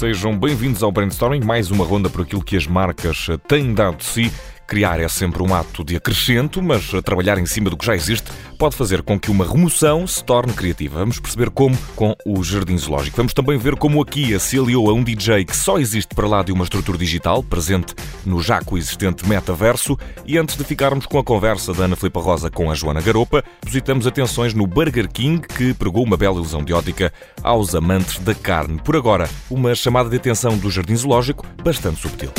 [0.00, 4.04] Sejam bem-vindos ao Brainstorming, mais uma ronda por aquilo que as marcas têm dado de
[4.04, 4.32] si.
[4.70, 8.30] Criar é sempre um ato de acrescento, mas trabalhar em cima do que já existe
[8.56, 11.00] pode fazer com que uma remoção se torne criativa.
[11.00, 13.16] Vamos perceber como com o Jardim Zoológico.
[13.16, 16.44] Vamos também ver como a Kia se a um DJ que só existe para lá
[16.44, 19.98] de uma estrutura digital, presente no já coexistente metaverso.
[20.24, 23.42] E antes de ficarmos com a conversa da Ana Filipa Rosa com a Joana Garopa,
[23.60, 28.36] depositamos atenções no Burger King, que pregou uma bela ilusão de ótica aos amantes da
[28.36, 28.80] carne.
[28.84, 32.30] Por agora, uma chamada de atenção do Jardim Zoológico bastante subtil.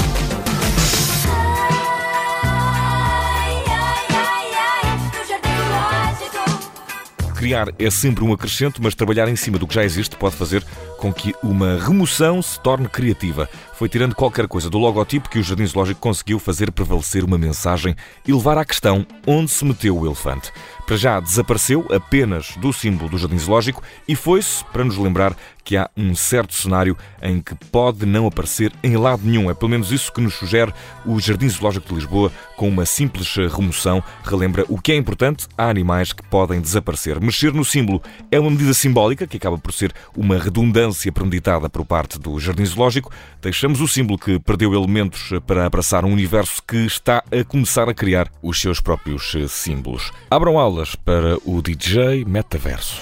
[7.41, 10.63] Criar é sempre um acrescento, mas trabalhar em cima do que já existe pode fazer
[11.01, 13.49] com que uma remoção se torne criativa.
[13.73, 17.95] Foi tirando qualquer coisa do logotipo que o Jardim Zoológico conseguiu fazer prevalecer uma mensagem
[18.27, 20.51] e levar à questão onde se meteu o elefante.
[20.85, 25.77] Para já desapareceu apenas do símbolo do Jardim Zoológico e foi-se para nos lembrar que
[25.77, 29.49] há um certo cenário em que pode não aparecer em lado nenhum.
[29.49, 30.73] É pelo menos isso que nos sugere
[31.05, 34.03] o Jardim Zoológico de Lisboa, com uma simples remoção.
[34.23, 37.21] Relembra o que é importante: há animais que podem desaparecer.
[37.21, 41.85] Mexer no símbolo é uma medida simbólica que acaba por ser uma redundância premeditada por
[41.85, 43.11] parte do Jardim Zoológico.
[43.41, 47.93] Deixamos o símbolo que perdeu elementos para abraçar um universo que está a começar a
[47.93, 50.11] criar os seus próprios símbolos.
[50.29, 53.01] Abram aulas para o DJ Metaverso.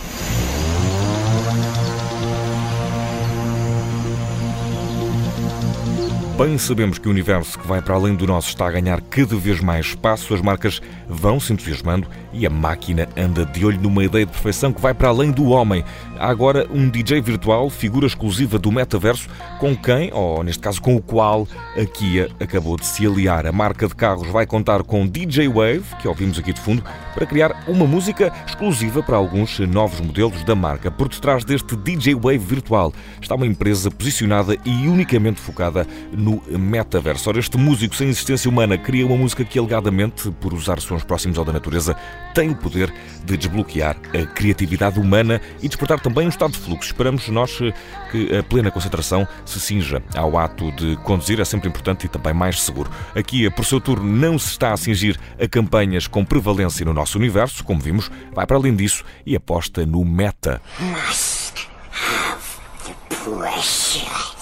[6.40, 9.36] Bem sabemos que o universo que vai para além do nosso está a ganhar cada
[9.36, 14.06] vez mais espaço, as marcas vão se entusiasmando e a máquina anda de olho numa
[14.06, 15.84] ideia de perfeição que vai para além do homem.
[16.18, 19.28] Há agora um DJ virtual, figura exclusiva do metaverso,
[19.60, 21.46] com quem, ou neste caso com o qual,
[21.76, 23.46] a Kia acabou de se aliar.
[23.46, 26.82] A marca de carros vai contar com DJ Wave, que ouvimos aqui de fundo,
[27.14, 30.90] para criar uma música exclusiva para alguns novos modelos da marca.
[30.90, 36.60] Por detrás deste DJ Wave virtual está uma empresa posicionada e unicamente focada no no
[36.60, 37.30] metaverso.
[37.30, 41.38] Ora, este músico sem existência humana cria uma música que, alegadamente, por usar sons próximos
[41.38, 41.96] ao da natureza,
[42.34, 46.92] tem o poder de desbloquear a criatividade humana e despertar também um estado de fluxo.
[46.92, 47.74] Esperamos nós eh,
[48.12, 52.34] que a plena concentração se cinja ao ato de conduzir, é sempre importante e também
[52.34, 52.92] mais seguro.
[53.16, 57.18] Aqui, por seu turno, não se está a cingir a campanhas com prevalência no nosso
[57.18, 60.62] universo, como vimos, vai para além disso e aposta no meta.
[60.80, 64.39] Must have the pressure.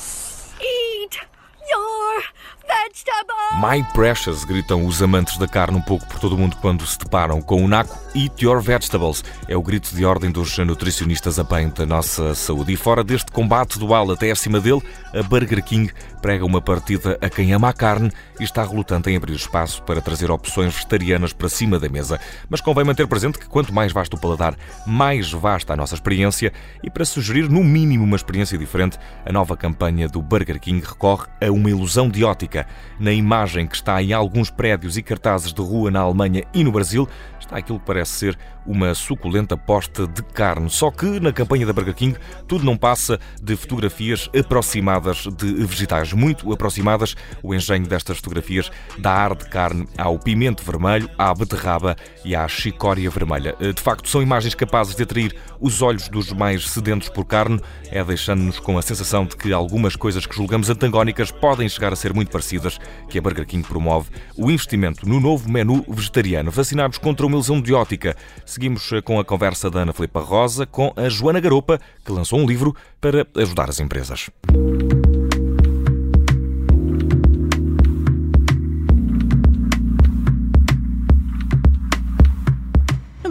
[3.60, 7.00] My Precious, gritam os amantes da carne um pouco por todo o mundo quando se
[7.00, 7.98] deparam com o naco.
[8.14, 12.74] Eat Your Vegetables é o grito de ordem dos nutricionistas a bem da nossa saúde.
[12.74, 14.82] E fora deste combate dual até acima dele,
[15.14, 15.92] a Burger King
[16.22, 20.02] prega uma partida a quem ama a carne e está relutante em abrir espaço para
[20.02, 22.20] trazer opções vegetarianas para cima da mesa.
[22.50, 24.56] Mas convém manter presente que quanto mais vasto o paladar,
[24.86, 26.52] mais vasta a nossa experiência
[26.84, 31.28] e para sugerir no mínimo uma experiência diferente, a nova campanha do Burger King recorre
[31.42, 32.57] a uma ilusão de ótica.
[33.00, 36.72] Na imagem que está em alguns prédios e cartazes de rua na Alemanha e no
[36.72, 37.08] Brasil,
[37.48, 40.70] está aquilo que parece ser uma suculenta posta de carne.
[40.70, 46.12] Só que na campanha da Burger King tudo não passa de fotografias aproximadas de vegetais,
[46.12, 47.16] muito aproximadas.
[47.42, 52.48] O engenho destas fotografias dá ar de carne ao pimento vermelho, à beterraba e à
[52.48, 53.56] chicória vermelha.
[53.74, 57.60] De facto, são imagens capazes de atrair os olhos dos mais sedentos por carne,
[57.90, 61.96] é deixando-nos com a sensação de que algumas coisas que julgamos antagónicas podem chegar a
[61.96, 62.78] ser muito parecidas,
[63.10, 66.52] que a Burger King promove o investimento no novo menu vegetariano.
[66.52, 68.16] Vacinados contra uma ilusão de ótica.
[68.46, 72.48] Seguimos com a conversa da Ana Filipa Rosa com a Joana Garopa, que lançou um
[72.48, 74.30] livro para ajudar as empresas.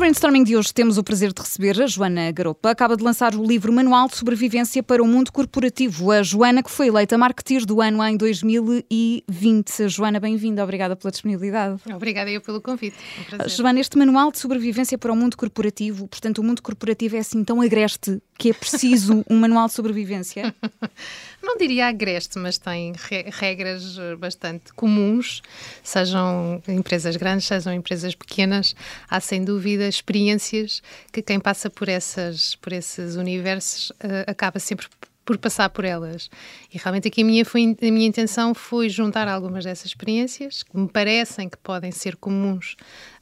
[0.06, 2.70] Brainstorming de hoje temos o prazer de receber a Joana Garopa.
[2.70, 6.12] Acaba de lançar o livro Manual de Sobrevivência para o Mundo Corporativo.
[6.12, 9.88] A Joana, que foi eleita Marketeer do ano em 2020.
[9.88, 10.62] Joana, bem-vinda.
[10.62, 11.80] Obrigada pela disponibilidade.
[11.92, 12.96] Obrigada eu pelo convite.
[13.32, 17.18] Um Joana, este Manual de Sobrevivência para o Mundo Corporativo, portanto, o mundo corporativo é
[17.18, 20.54] assim tão agreste que é preciso um manual de sobrevivência?
[21.46, 22.92] Não diria agreste, mas tem
[23.32, 25.42] regras eh, bastante comuns,
[25.80, 28.74] sejam empresas grandes, sejam empresas pequenas.
[29.08, 30.82] Há sem dúvida experiências
[31.12, 34.88] que quem passa por, essas, por esses universos uh, acaba sempre
[35.24, 36.28] por passar por elas.
[36.72, 40.76] E realmente aqui a minha, foi, a minha intenção foi juntar algumas dessas experiências que
[40.76, 42.74] me parecem que podem ser comuns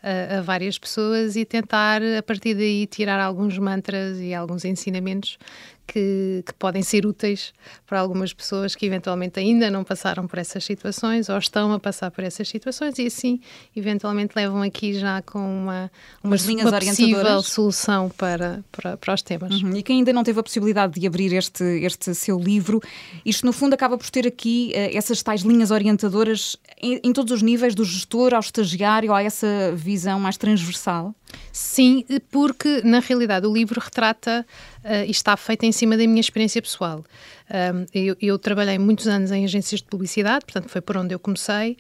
[0.05, 5.39] a, a, várias pessoas e tentar, a partir daí, tirar alguns mantras e alguns ensinamentos
[5.87, 7.53] que, que, podem ser úteis
[7.87, 12.11] para algumas pessoas que eventualmente ainda não passaram por essas situações ou estão a passar
[12.11, 13.41] por essas situações e assim
[13.77, 15.91] eventualmente levam aqui já com uma,
[16.23, 19.63] uma, uma possível solução para, para, para os temas.
[19.63, 19.77] Uhum.
[19.77, 22.81] E quem ainda não teve a possibilidade de abrir este, este seu livro,
[23.25, 27.33] isto no fundo acaba por ter aqui uh, essas tais linhas orientadoras em, em todos
[27.33, 31.15] os níveis, do gestor ao estagiário, a essa visão mais transversal?
[31.53, 34.45] Sim, porque na realidade o livro retrata
[34.85, 37.05] uh, e está feito em cima da minha experiência pessoal.
[37.51, 41.19] Um, eu, eu, trabalhei muitos anos em agências de publicidade, portanto foi por onde eu
[41.19, 41.77] comecei.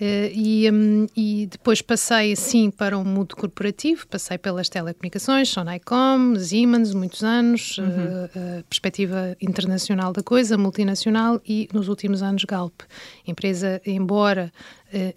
[0.00, 5.48] Uh, e, um, e, depois passei assim para o um mundo corporativo, passei pelas telecomunicações,
[5.50, 7.84] Sonaicom, Siemens, muitos anos, uhum.
[7.86, 12.80] uh, perspectiva internacional da coisa, multinacional e nos últimos anos Galp,
[13.24, 14.50] empresa, embora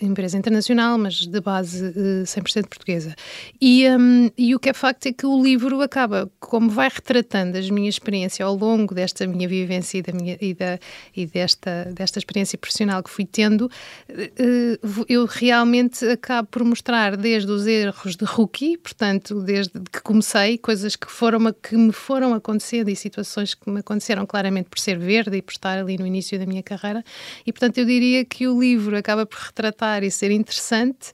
[0.01, 3.15] empresa internacional, mas de base uh, 100% portuguesa.
[3.59, 7.57] E, um, e o que é facto é que o livro acaba, como vai retratando
[7.57, 10.79] as minhas experiências ao longo desta minha vivência e, da minha, e, da,
[11.15, 17.51] e desta, desta experiência profissional que fui tendo, uh, eu realmente acabo por mostrar desde
[17.51, 22.89] os erros de rookie, portanto, desde que comecei, coisas que, foram, que me foram acontecendo
[22.89, 26.39] e situações que me aconteceram claramente por ser verde e por estar ali no início
[26.39, 27.03] da minha carreira.
[27.45, 31.11] E, portanto, eu diria que o livro acaba por retratar tratar e ser interessante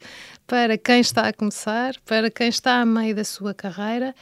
[0.52, 4.14] para quem está a começar, para quem está a meio da sua carreira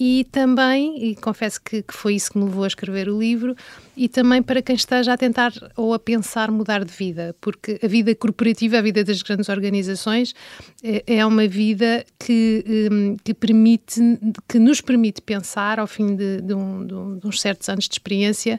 [0.00, 3.54] e também, e confesso que, que, foi isso que me levou a escrever o livro,
[3.94, 7.86] e também para quem esteja a tentar ou a pensar mudar de vida, porque a
[7.86, 10.34] vida corporativa, a vida das grandes organizações,
[10.82, 14.00] é, é uma vida que, hum, que, permite,
[14.48, 17.84] que nos permite pensar, ao fim de, de, um, de, um, de uns certos anos
[17.84, 18.58] de experiência,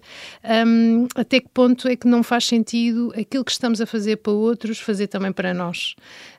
[0.67, 4.31] um, até que ponto é que não faz sentido aquilo que estamos a fazer para
[4.31, 5.95] outros, fazer também para nós.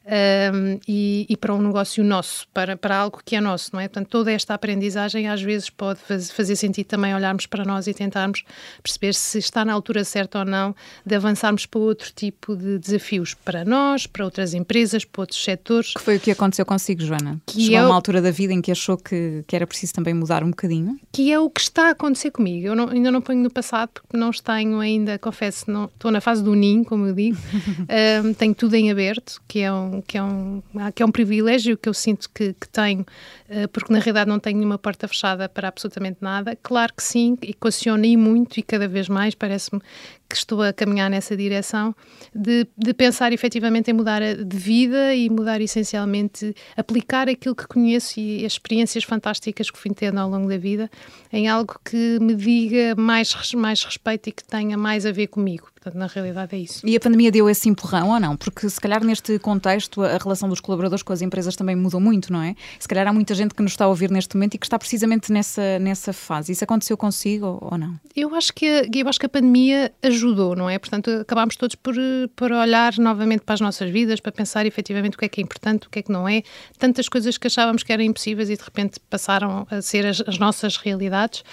[0.06, 3.88] Um, e, e, para um negócio nosso, para, para algo que é nosso, não é?
[3.88, 7.94] Portanto, toda esta aprendizagem às vezes pode faz, fazer sentido também olharmos para nós e
[7.94, 8.44] tentarmos
[8.82, 13.34] perceber se está na altura certa ou não de avançarmos para outro tipo de desafios
[13.34, 15.92] para nós, para outras empresas, para outros setores.
[15.94, 17.40] Que foi o que aconteceu consigo, Joana?
[17.44, 19.94] Que Chegou é a uma altura da vida em que achou que, que era preciso
[19.94, 21.00] também mudar um bocadinho?
[21.10, 22.68] Que é o que está a acontecer comigo.
[22.68, 26.20] Eu não, ainda não ponho no passado porque não tenho ainda, confesso, não, estou na
[26.20, 27.36] fase do ninho, como eu digo.
[28.24, 30.62] um, tenho tudo em aberto, que é, um, que, é um,
[30.94, 34.38] que é um privilégio que eu sinto que, que tenho, uh, porque na realidade não
[34.38, 36.56] tenho nenhuma porta fechada para absolutamente nada.
[36.62, 39.80] Claro que sim, equacionei muito e cada vez mais parece-me
[40.28, 41.94] que estou a caminhar nessa direção
[42.34, 48.18] de, de pensar efetivamente em mudar de vida e mudar essencialmente, aplicar aquilo que conheço
[48.18, 50.90] e as experiências fantásticas que fui tendo ao longo da vida
[51.32, 55.68] em algo que me diga mais, mais respeito e que tenha mais a ver comigo.
[55.86, 56.84] Portanto, na realidade é isso.
[56.84, 58.36] E a pandemia deu esse empurrão ou não?
[58.36, 62.32] Porque se calhar neste contexto a relação dos colaboradores com as empresas também mudou muito,
[62.32, 62.56] não é?
[62.80, 64.76] Se calhar há muita gente que nos está a ouvir neste momento e que está
[64.80, 66.50] precisamente nessa, nessa fase.
[66.50, 67.94] Isso aconteceu consigo ou, não?
[68.16, 70.76] Eu acho que a, eu acho que a pandemia ajudou, não é?
[70.76, 71.94] Portanto, acabámos todos por,
[72.34, 75.44] por olhar novamente para as nossas vidas, para pensar efetivamente o que é que é
[75.44, 76.42] importante, o que é que não é.
[76.78, 80.36] Tantas coisas que achávamos que eram impossíveis e de repente passaram a ser as, as
[80.36, 81.44] nossas realidades.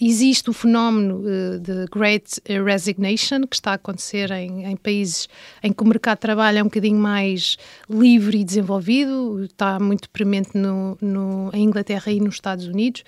[0.00, 5.28] Existe o fenómeno uh, de Great Resignation, que está a acontecer em, em, países
[5.62, 7.56] em que o mercado de trabalho é um bocadinho mais
[7.90, 13.02] livre e desenvolvido, está muito premente no, no, em Inglaterra e nos Estados Unidos.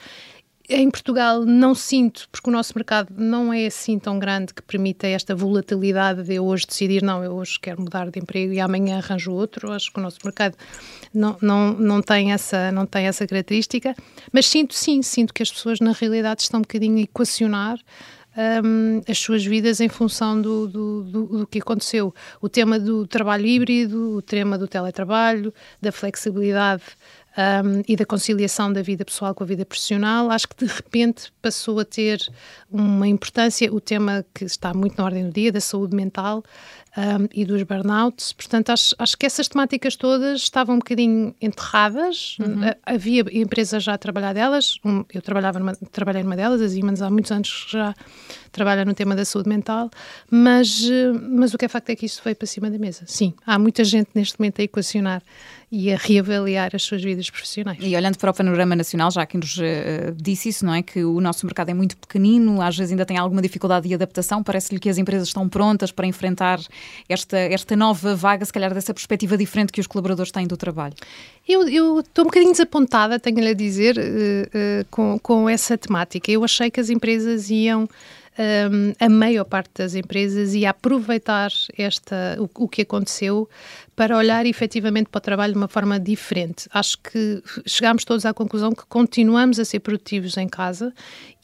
[0.73, 5.05] Em Portugal não sinto, porque o nosso mercado não é assim tão grande que permita
[5.09, 8.99] esta volatilidade de eu hoje decidir, não, eu hoje quero mudar de emprego e amanhã
[8.99, 9.73] arranjo outro.
[9.73, 10.57] Acho que o nosso mercado
[11.13, 13.97] não, não, não, tem, essa, não tem essa característica.
[14.33, 17.77] Mas sinto sim, sinto que as pessoas na realidade estão um bocadinho a equacionar
[18.65, 22.15] um, as suas vidas em função do, do, do, do, que aconteceu.
[22.41, 26.83] O tema do trabalho híbrido, o tema do teletrabalho, da flexibilidade
[27.37, 31.33] um, e da conciliação da vida pessoal com a vida profissional, acho que de repente
[31.41, 32.21] passou a ter
[32.71, 36.43] uma importância o tema que está muito na ordem do dia, da saúde mental
[36.97, 38.33] um, e dos burnouts.
[38.33, 42.37] Portanto, acho, acho que essas temáticas todas estavam um bocadinho enterradas.
[42.41, 42.63] Uhum.
[42.85, 44.79] Havia empresas já a trabalhar delas.
[45.13, 47.95] Eu trabalhava numa, trabalhei numa delas, a Siemens há muitos anos já
[48.53, 49.91] trabalha no tema da saúde mental,
[50.31, 53.05] mas, eh, mas o que é facto é que isso veio para cima da mesa.
[53.07, 55.23] Sim, há muita gente neste momento a equacionar
[55.71, 57.79] e a reavaliar as suas vidas profissionais.
[57.81, 59.61] E olhando para o panorama nacional, já que nos uh,
[60.17, 60.83] disse isso, não é?
[60.83, 64.43] Que o nosso mercado é muito pequenino, às vezes ainda tem alguma dificuldade de adaptação,
[64.43, 66.59] parece-lhe que as empresas estão prontas para enfrentar
[67.09, 70.95] esta, esta nova vaga, se calhar dessa perspectiva diferente que os colaboradores têm do trabalho.
[71.49, 76.31] Eu, estou um bocadinho desapontada, tenho-lhe a dizer, uh, uh, com, com essa temática.
[76.31, 77.89] Eu achei que as empresas iam
[78.39, 83.49] um, a maior parte das empresas e a aproveitar esta, o, o que aconteceu
[83.95, 86.67] para olhar efetivamente para o trabalho de uma forma diferente.
[86.73, 90.95] Acho que chegámos todos à conclusão que continuamos a ser produtivos em casa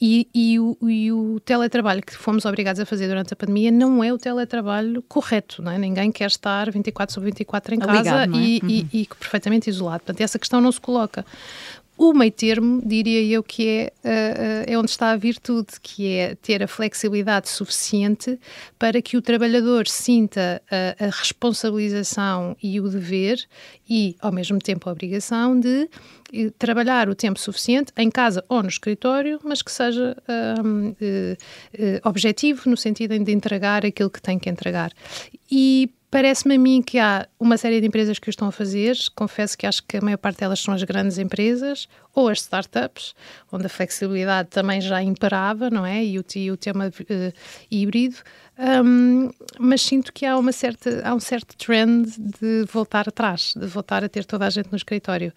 [0.01, 4.03] e, e, o, e, o, teletrabalho que fomos obrigados a fazer durante a pandemia não
[4.03, 5.77] é o teletrabalho correto, não é?
[5.77, 8.25] Ninguém quer estar 24 sobre 24 em casa é?
[8.25, 8.69] e, uhum.
[8.69, 9.99] e, e perfeitamente isolado.
[9.99, 11.23] Portanto, essa questão não se coloca.
[11.97, 16.35] O meio termo, diria eu, que é, uh, é onde está a virtude, que é
[16.35, 18.39] ter a flexibilidade suficiente
[18.77, 23.43] para que o trabalhador sinta a, a responsabilização e o dever
[23.89, 25.89] e, ao mesmo tempo, a obrigação de
[26.33, 32.69] uh, trabalhar o tempo suficiente em casa ou no escritório, mas que seja uh, objetivo
[32.69, 34.91] no sentido de entregar aquilo que tem que entregar.
[35.49, 38.97] E Parece-me a mim que há uma série de empresas que o estão a fazer.
[39.13, 43.13] Confesso que acho que a maior parte delas são as grandes empresas ou as startups,
[43.51, 46.03] onde a flexibilidade também já imperava, não é?
[46.03, 47.33] E o, e o tema uh,
[47.69, 48.15] híbrido.
[48.57, 53.67] Um, mas sinto que há, uma certa, há um certo trend de voltar atrás, de
[53.67, 55.31] voltar a ter toda a gente no escritório.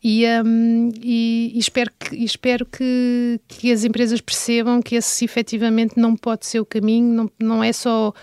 [0.00, 5.24] E, um, e, e espero, que, e espero que, que as empresas percebam que esse
[5.24, 8.14] efetivamente não pode ser o caminho, não, não é só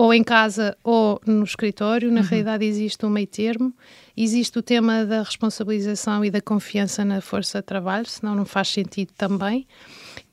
[0.00, 2.10] ou em casa ou no escritório.
[2.10, 2.26] Na uhum.
[2.26, 3.70] realidade, existe um meio termo.
[4.16, 8.68] Existe o tema da responsabilização e da confiança na força de trabalho, senão não faz
[8.68, 9.66] sentido também.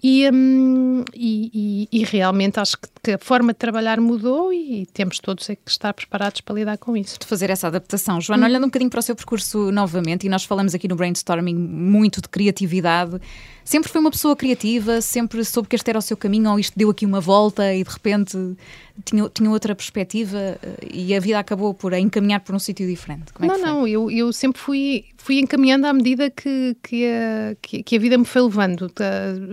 [0.04, 4.86] E, hum, e, e, e, realmente acho que, que, a forma de trabalhar mudou e,
[4.94, 7.18] temos todos é que estar preparados para lidar com isso.
[7.20, 8.22] De fazer essa adaptação.
[8.22, 8.50] Joana, hum.
[8.50, 12.22] olhando um bocadinho para o seu percurso novamente, e nós falamos aqui no brainstorming muito
[12.22, 13.20] de criatividade,
[13.66, 16.78] sempre foi uma pessoa criativa, sempre soube que este era o seu caminho, ou isto
[16.78, 18.56] deu aqui uma volta e de repente
[19.04, 23.26] tinha, tinha outra perspectiva eh, e a vida acabou por encaminhar por um sítio diferente?
[23.40, 27.84] É não, não, eu, eu sempre fui, fui encaminhando à medida que, que, a, que,
[27.84, 28.92] que a vida me foi levando.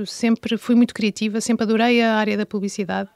[0.07, 3.09] Sempre fui muito criativa, sempre adorei a área da publicidade.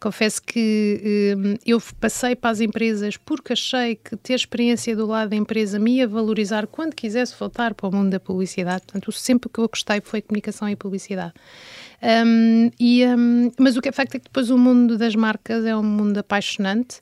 [0.00, 5.30] Confesso que hum, eu passei para as empresas porque achei que ter experiência do lado
[5.30, 8.82] da empresa me ia valorizar quando quisesse voltar para o mundo da publicidade.
[8.82, 11.34] Portanto, sempre que eu gostei foi comunicação e publicidade.
[12.00, 15.64] Um, e, um, mas o que é facto é que depois o mundo das marcas
[15.64, 17.00] é um mundo apaixonante.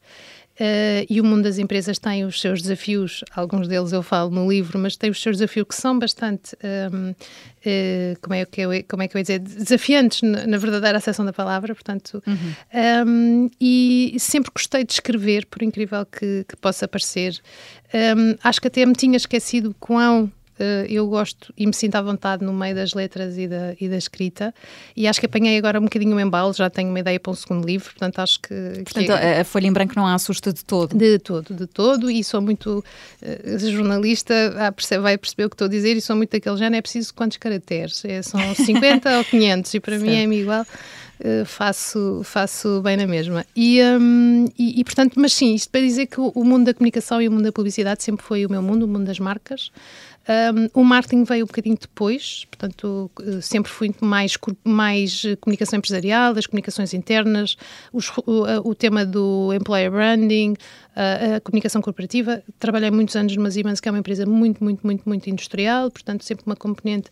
[0.59, 4.51] Uh, e o mundo das empresas tem os seus desafios, alguns deles eu falo no
[4.51, 6.57] livro, mas tem os seus desafios que são bastante,
[6.91, 7.17] um, uh,
[7.63, 11.27] eh, como, é que eu, como é que eu ia dizer, desafiantes na, verdadeira acessão
[11.27, 13.07] da palavra, portanto, uhum.
[13.07, 17.39] um, e sempre gostei de escrever, por incrível que, que possa parecer.
[17.93, 20.33] Um, acho que até me tinha esquecido quão
[20.89, 23.97] eu gosto e me sinto à vontade no meio das letras e da, e da
[23.97, 24.55] escrita.
[24.97, 27.35] E acho que apanhei agora um bocadinho o embalo, já tenho uma ideia para um
[27.35, 28.55] segundo livro, portanto acho que.
[28.85, 29.41] Portanto, que é...
[29.41, 30.97] a folha em branco não a assusta de todo.
[30.97, 32.85] De todo, de todo, e sou muito.
[33.23, 34.35] Uh, jornalista
[34.75, 37.15] percebe, vai perceber o que estou a dizer e sou muito daquele género, é preciso
[37.15, 38.05] quantos caracteres?
[38.05, 40.67] É, são 50 ou 500 e para mim é-me igual.
[41.19, 43.47] Uh, faço, faço bem na mesma.
[43.57, 46.75] E, um, e, e, portanto, mas sim, isto para dizer que o, o, mundo da
[46.75, 49.71] comunicação e o mundo da publicidade sempre foi o meu mundo, o mundo das marcas.
[50.29, 56.35] Um, o marketing veio um bocadinho depois, portanto, eh, sempre fui mais, mais comunicação empresarial,
[56.35, 57.57] das comunicações internas,
[57.93, 60.55] os, o, o, tema do employer branding,
[60.97, 62.43] a, a, comunicação corporativa.
[62.59, 66.25] Trabalhei muitos anos numa Siemens, que é uma empresa muito, muito, muito, muito industrial, portanto,
[66.25, 67.09] sempre uma componente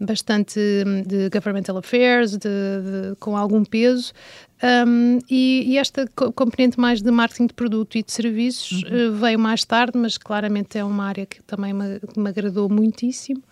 [0.00, 4.12] bastante hum, de governmental affairs, de, de, com algum peso.
[4.62, 9.10] Um, e, e, esta componente mais de marketing de produto e de serviços uhum.
[9.10, 13.42] uh, veio mais tarde, mas claramente é uma área que também me, me agradou muitíssimo.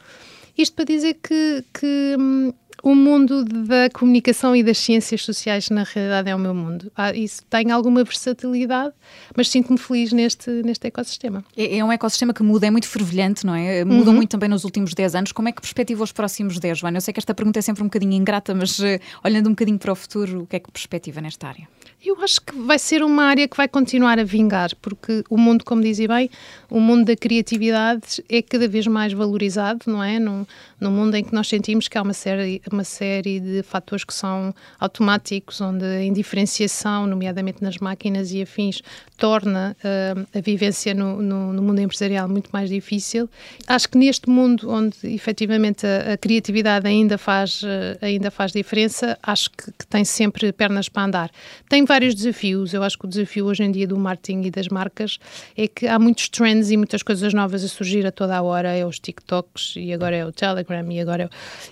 [0.56, 5.84] Isto para dizer que, que hum, o mundo da comunicação e das ciências sociais, na
[5.84, 6.90] realidade, é o meu mundo.
[6.96, 8.92] Ah, isso tem alguma versatilidade,
[9.36, 11.44] mas sinto-me feliz neste, neste ecossistema.
[11.56, 13.84] É, é, um ecossistema que muda, é muito fervilhante, não é?
[13.84, 14.16] Mudou uhum.
[14.16, 15.32] muito também nos últimos 10 anos.
[15.32, 16.98] Como é que perspectiva os próximos 10, Joana?
[16.98, 18.84] Eu sei que esta pergunta é sempre um bocadinho ingrata, mas uh,
[19.24, 21.68] olhando um bocadinho para o futuro, o que é que perspectiva nesta área?
[22.04, 25.64] Eu acho que vai ser uma área que vai continuar a vingar, porque o mundo,
[25.64, 26.28] como dizia bem,
[26.68, 30.18] o mundo da criatividade é cada vez mais valorizado, não é?
[30.18, 30.44] Num,
[30.78, 34.12] num mundo em que nós sentimos que há uma série, uma série de fatores que
[34.12, 38.82] são automáticos, onde a indiferenciação, nomeadamente nas máquinas e afins,
[39.16, 43.30] torna uh, a vivência no, no, no, mundo empresarial muito mais difícil.
[43.66, 47.66] Acho que neste mundo onde efetivamente a, a criatividade ainda faz, uh,
[48.02, 51.30] ainda faz diferença, acho que, que, tem sempre pernas para andar.
[51.68, 52.74] Tem vários desafios.
[52.74, 55.18] Eu acho que o desafio hoje em dia do marketing e das marcas
[55.56, 58.72] é que há muitos trends e muitas coisas novas a surgir a toda a hora.
[58.72, 61.30] É os TikToks e agora é o Telegram e agora é o...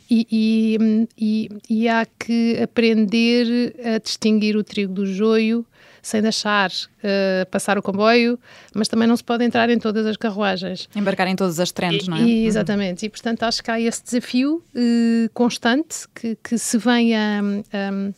[0.09, 5.67] e, e, e, e há que aprender a distinguir o trigo do joio
[6.01, 8.39] sem deixar uh, passar o comboio,
[8.75, 10.89] mas também não se pode entrar em todas as carruagens.
[10.97, 12.23] Embarcar em todas as trends, não é?
[12.23, 13.07] E, exatamente, uhum.
[13.07, 17.41] e portanto acho que há esse desafio uh, constante que, que se vem a,
[17.73, 18.13] a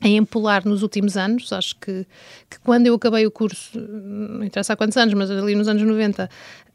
[0.00, 1.52] a empolar nos últimos anos.
[1.52, 2.06] Acho que,
[2.48, 5.82] que, quando eu acabei o curso, não interessa há quantos anos, mas ali nos anos
[5.82, 6.28] 90,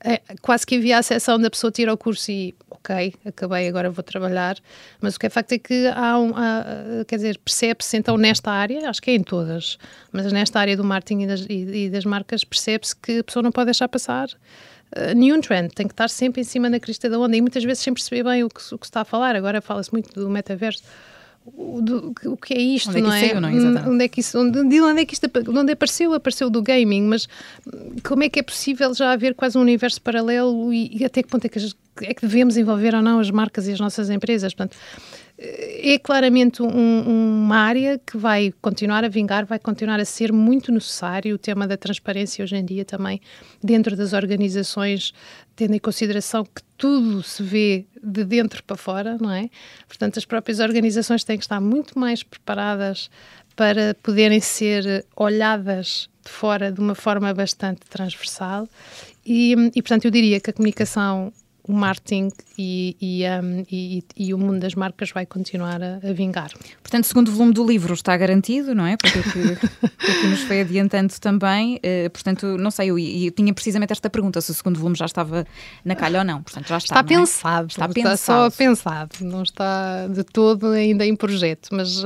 [0.03, 3.89] é, quase que havia a seção da pessoa tira o curso e, ok, acabei, agora
[3.89, 4.57] vou trabalhar.
[4.99, 8.51] Mas o que é facto é que há, um, há quer dizer, percebe-se então nesta
[8.51, 9.77] área, acho que é em todas,
[10.11, 13.41] mas nesta área do marketing e das, e, e das marcas, percebe-se que a pessoa
[13.41, 14.27] não pode deixar passar.
[14.95, 17.63] Uh, nenhum trend, tem que estar sempre em cima da crista da onda e muitas
[17.63, 19.35] vezes sem perceber bem o que, o que se está a falar.
[19.35, 20.83] Agora fala-se muito do metaverso
[21.45, 23.19] o, do, o que é isto, onde é não é?
[23.19, 23.89] Saiu, não é?
[23.89, 26.13] Onde é que isso, onde, de onde é que isto onde apareceu?
[26.13, 27.27] Apareceu do gaming, mas
[28.03, 31.29] como é que é possível já haver quase um universo paralelo e, e até que
[31.29, 31.59] ponto é que,
[32.01, 34.53] é que devemos envolver ou não as marcas e as nossas empresas?
[34.53, 34.77] Portanto,
[35.37, 40.71] é claramente um, uma área que vai continuar a vingar, vai continuar a ser muito
[40.71, 41.35] necessário.
[41.35, 43.19] O tema da transparência hoje em dia também
[43.61, 45.11] dentro das organizações,
[45.55, 49.49] tendo em consideração que tudo se vê de dentro para fora, não é?
[49.87, 53.09] Portanto, as próprias organizações têm que estar muito mais preparadas
[53.55, 58.67] para poderem ser olhadas de fora de uma forma bastante transversal
[59.25, 61.31] e, e, portanto, eu diria que a comunicação
[61.65, 66.51] o marketing e, e, um, e, o mundo das marcas vai continuar a, a, vingar.
[66.93, 68.95] Portanto, segundo volume do livro está garantido, não é?
[68.97, 71.77] Porque o que, que nos foi adiantando também.
[71.77, 75.05] Uh, portanto, não sei, eu, eu, tinha precisamente esta pergunta, se o segundo volume já
[75.05, 75.43] estava
[75.83, 76.43] na calha ou não.
[76.43, 77.17] Portanto, já está, está é?
[77.17, 77.67] pensado.
[77.67, 78.51] Está, está pensado.
[78.51, 81.69] só pensado, não está de todo ainda em projeto.
[81.71, 82.05] Mas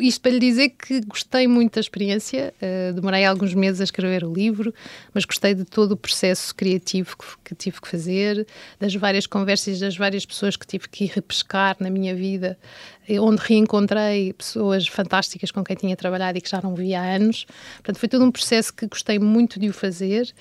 [0.00, 4.24] isto para lhe dizer que gostei muito da experiência, uh, demorei alguns meses a escrever
[4.24, 4.72] o livro,
[5.12, 8.46] mas gostei de todo o processo criativo que, que tive que fazer,
[8.80, 12.56] das várias conversas das várias pessoas que tive que ir repescar na minha vida,
[13.06, 17.14] eh, onde reencontrei pessoas fantásticas com quem tinha trabalhado e que já não via há
[17.16, 17.46] anos.
[17.76, 20.32] Portanto, foi todo um processo que gostei muito de o fazer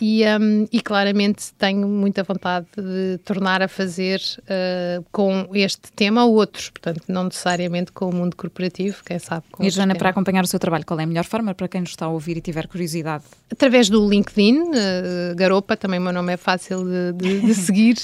[0.00, 6.24] e, um, e claramente tenho muita vontade de tornar a fazer uh, com este tema
[6.24, 9.44] ou outros, portanto, não necessariamente com o mundo corporativo, quem sabe.
[9.50, 11.80] Com e Joana, para acompanhar o seu trabalho, qual é a melhor forma para quem
[11.80, 13.24] nos está a ouvir e tiver curiosidade?
[13.50, 17.96] Através do LinkedIn, uh, Garopa, também o meu nome é fácil de, de, de seguir.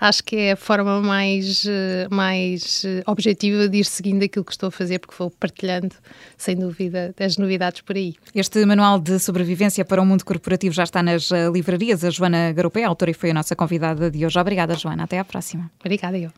[0.00, 4.63] Acho que é a forma mais, uh, mais objetiva de ir seguindo aquilo que estou
[4.68, 5.94] a fazer, porque vou partilhando,
[6.36, 8.14] sem dúvida, as novidades por aí.
[8.34, 12.04] Este manual de sobrevivência para o mundo corporativo já está nas livrarias.
[12.04, 14.38] A Joana Garopé, a autora, e foi a nossa convidada de hoje.
[14.38, 15.04] Obrigada, Joana.
[15.04, 15.70] Até à próxima.
[15.80, 16.30] Obrigada, eu.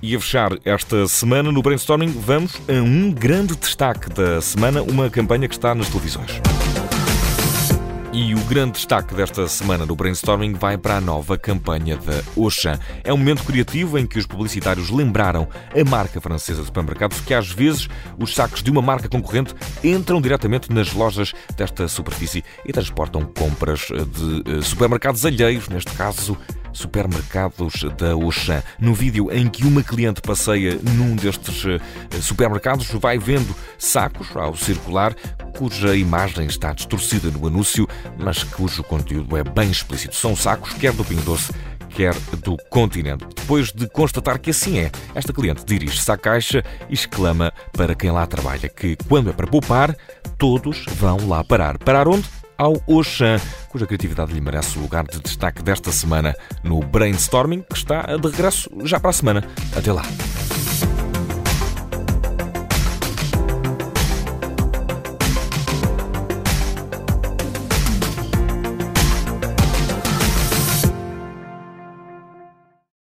[0.00, 5.10] E a fechar esta semana no Brainstorming, vamos a um grande destaque da semana, uma
[5.10, 6.40] campanha que está nas televisões.
[8.10, 12.78] E o grande destaque desta semana do Brainstorming vai para a nova campanha da Auchan.
[13.04, 15.46] É um momento criativo em que os publicitários lembraram
[15.78, 17.86] a marca francesa de supermercados que às vezes
[18.18, 23.80] os sacos de uma marca concorrente entram diretamente nas lojas desta superfície e transportam compras
[23.80, 26.36] de eh, supermercados alheios, neste caso
[26.72, 28.62] supermercados da Auchan.
[28.78, 34.56] No vídeo em que uma cliente passeia num destes eh, supermercados, vai vendo sacos ao
[34.56, 35.14] circular,
[35.58, 40.14] cuja imagem está distorcida no anúncio, mas cujo conteúdo é bem explícito.
[40.14, 41.52] São sacos quer do Pingo Doce,
[41.90, 43.26] quer do continente.
[43.34, 48.12] Depois de constatar que assim é, esta cliente dirige-se à caixa e exclama para quem
[48.12, 49.96] lá trabalha que, quando é para poupar,
[50.38, 51.76] todos vão lá parar.
[51.76, 52.24] Parar onde?
[52.56, 57.76] ao Oxan, cuja criatividade lhe merece o lugar de destaque desta semana no Brainstorming, que
[57.76, 59.44] está de regresso já para a semana.
[59.76, 60.02] Até lá.